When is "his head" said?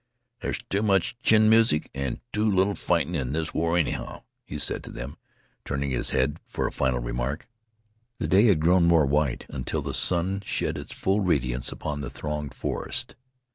5.91-6.39